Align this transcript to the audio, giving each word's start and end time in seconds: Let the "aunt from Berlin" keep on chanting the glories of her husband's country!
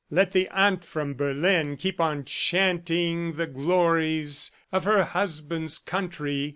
Let 0.09 0.31
the 0.31 0.49
"aunt 0.49 0.83
from 0.83 1.13
Berlin" 1.13 1.77
keep 1.77 2.01
on 2.01 2.25
chanting 2.25 3.33
the 3.33 3.45
glories 3.45 4.49
of 4.71 4.83
her 4.85 5.03
husband's 5.03 5.77
country! 5.77 6.49